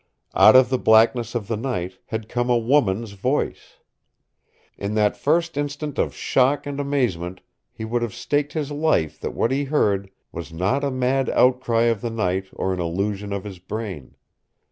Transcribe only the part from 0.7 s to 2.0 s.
blackness of the night